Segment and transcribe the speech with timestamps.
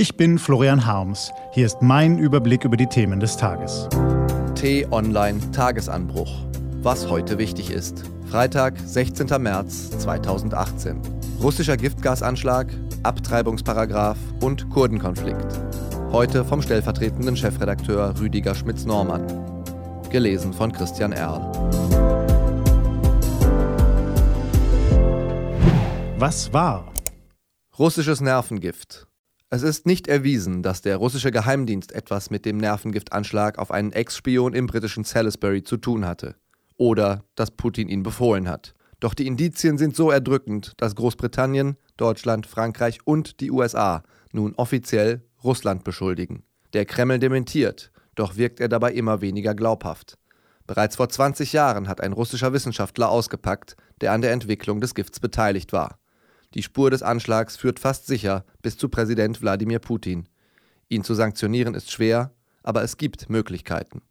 [0.00, 1.32] Ich bin Florian Harms.
[1.50, 3.88] Hier ist mein Überblick über die Themen des Tages.
[4.54, 6.46] T-Online Tagesanbruch.
[6.82, 8.04] Was heute wichtig ist.
[8.30, 9.26] Freitag, 16.
[9.42, 11.02] März 2018.
[11.42, 12.68] Russischer Giftgasanschlag,
[13.02, 15.60] Abtreibungsparagraf und Kurdenkonflikt.
[16.12, 19.26] Heute vom stellvertretenden Chefredakteur Rüdiger Schmitz-Normann.
[20.10, 21.40] Gelesen von Christian Erl.
[26.18, 26.92] Was war?
[27.76, 29.07] Russisches Nervengift.
[29.50, 34.52] Es ist nicht erwiesen, dass der russische Geheimdienst etwas mit dem Nervengiftanschlag auf einen Ex-Spion
[34.52, 36.34] im britischen Salisbury zu tun hatte.
[36.76, 38.74] Oder dass Putin ihn befohlen hat.
[39.00, 45.22] Doch die Indizien sind so erdrückend, dass Großbritannien, Deutschland, Frankreich und die USA nun offiziell
[45.42, 46.42] Russland beschuldigen.
[46.74, 50.18] Der Kreml dementiert, doch wirkt er dabei immer weniger glaubhaft.
[50.66, 55.20] Bereits vor 20 Jahren hat ein russischer Wissenschaftler ausgepackt, der an der Entwicklung des Gifts
[55.20, 55.98] beteiligt war.
[56.54, 60.28] Die Spur des Anschlags führt fast sicher bis zu Präsident Wladimir Putin.
[60.88, 64.02] Ihn zu sanktionieren ist schwer, aber es gibt Möglichkeiten.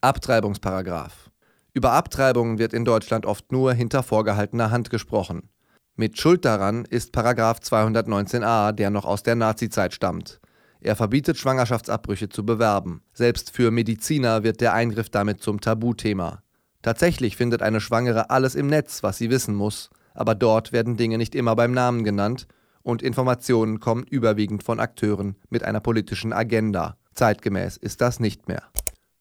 [0.00, 1.30] Abtreibungsparagraf.
[1.74, 5.50] Über Abtreibungen wird in Deutschland oft nur hinter vorgehaltener Hand gesprochen.
[5.94, 10.40] Mit Schuld daran ist Paragraf 219a, der noch aus der Nazizeit stammt.
[10.80, 13.02] Er verbietet Schwangerschaftsabbrüche zu bewerben.
[13.12, 16.42] Selbst für Mediziner wird der Eingriff damit zum Tabuthema.
[16.82, 21.18] Tatsächlich findet eine Schwangere alles im Netz, was sie wissen muss, aber dort werden Dinge
[21.18, 22.46] nicht immer beim Namen genannt
[22.82, 26.96] und Informationen kommen überwiegend von Akteuren mit einer politischen Agenda.
[27.14, 28.62] Zeitgemäß ist das nicht mehr.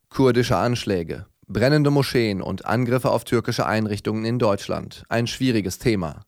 [0.10, 5.04] Kurdische Anschläge, brennende Moscheen und Angriffe auf türkische Einrichtungen in Deutschland.
[5.10, 6.22] Ein schwieriges Thema.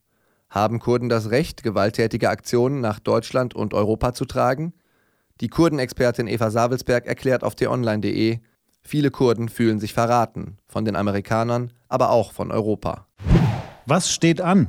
[0.49, 4.73] Haben Kurden das Recht, gewalttätige Aktionen nach Deutschland und Europa zu tragen?
[5.39, 8.39] Die Kurdenexpertin Eva Savelsberg erklärt auf t-online.de,
[8.81, 13.05] viele Kurden fühlen sich verraten, von den Amerikanern, aber auch von Europa.
[13.89, 14.67] Was steht an?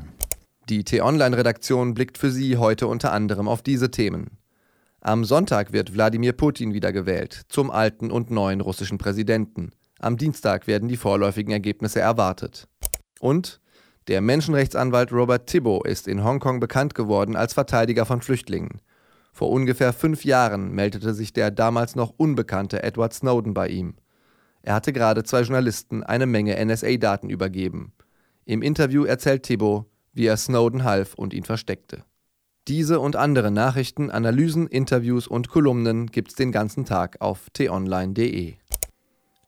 [0.69, 4.39] Die T-Online-Redaktion blickt für Sie heute unter anderem auf diese Themen.
[5.01, 9.73] Am Sonntag wird Wladimir Putin wiedergewählt zum alten und neuen russischen Präsidenten.
[9.99, 12.69] Am Dienstag werden die vorläufigen Ergebnisse erwartet.
[13.19, 13.61] Und
[14.07, 18.81] der Menschenrechtsanwalt Robert Thibault ist in Hongkong bekannt geworden als Verteidiger von Flüchtlingen.
[19.33, 23.97] Vor ungefähr fünf Jahren meldete sich der damals noch unbekannte Edward Snowden bei ihm.
[24.63, 27.95] Er hatte gerade zwei Journalisten eine Menge NSA-Daten übergeben.
[28.49, 32.05] Im Interview erzählt Thibault, wie er Snowden half und ihn versteckte.
[32.67, 38.55] Diese und andere Nachrichten, Analysen, Interviews und Kolumnen gibt's den ganzen Tag auf t-online.de.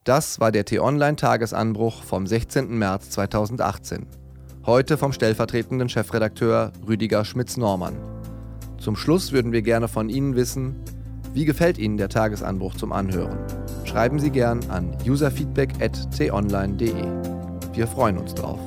[0.05, 2.77] Das war der T-Online-Tagesanbruch vom 16.
[2.77, 4.07] März 2018.
[4.67, 7.97] Heute vom stellvertretenden Chefredakteur Rüdiger Schmitz-Normann.
[8.77, 10.77] Zum Schluss würden wir gerne von Ihnen wissen,
[11.33, 13.39] wie gefällt Ihnen der Tagesanbruch zum Anhören?
[13.87, 16.93] Schreiben Sie gern an userfeedback.t-online.de.
[17.73, 18.61] Wir freuen uns drauf.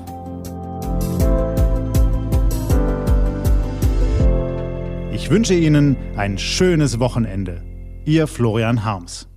[5.13, 7.61] Ich wünsche Ihnen ein schönes Wochenende.
[8.03, 9.29] Ihr Florian Harms.